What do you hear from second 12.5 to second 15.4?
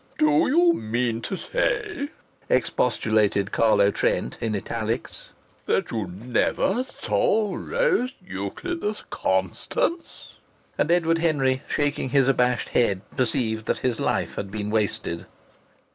head, perceived that his life had been wasted.